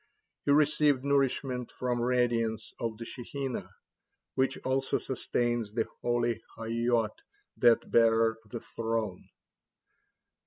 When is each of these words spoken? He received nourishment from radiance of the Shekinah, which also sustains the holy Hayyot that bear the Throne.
He 0.45 0.51
received 0.51 1.05
nourishment 1.05 1.71
from 1.71 2.01
radiance 2.01 2.73
of 2.79 2.97
the 2.97 3.05
Shekinah, 3.05 3.69
which 4.33 4.57
also 4.65 4.97
sustains 4.97 5.73
the 5.73 5.87
holy 6.01 6.41
Hayyot 6.57 7.11
that 7.57 7.91
bear 7.91 8.35
the 8.49 8.61
Throne. 8.61 9.29